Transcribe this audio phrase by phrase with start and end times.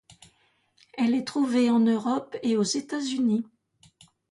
[0.95, 3.45] Elle est trouvée en Europe et aux États-Unis.